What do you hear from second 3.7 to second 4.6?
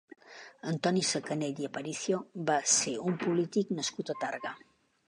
nascut a Tàrrega.